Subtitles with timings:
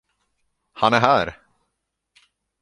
[0.71, 1.37] Han är här!